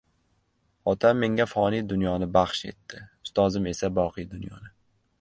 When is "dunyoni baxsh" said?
1.91-2.65